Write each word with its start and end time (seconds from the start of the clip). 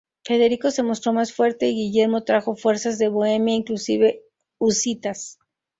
Federico 0.25 0.71
se 0.71 0.81
mostró 0.81 1.13
más 1.13 1.31
fuerte 1.31 1.67
y 1.67 1.75
Guillermo 1.75 2.23
trajo 2.23 2.55
fuerzas 2.55 2.97
de 2.97 3.09
Bohemia, 3.09 3.53
inclusive 3.53 4.23
husitas. 4.59 5.37